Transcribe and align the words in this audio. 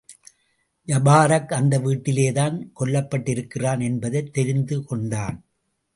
ஜபாரக் 0.87 1.53
அந்த 1.53 1.79
வீட்டிலேதான் 1.79 2.71
கொல்லப்பட்டிருக்கிறான் 2.79 3.81
என்பதைத் 3.83 4.33
தெரிந்து 4.33 4.83
கொண்டான். 4.83 5.45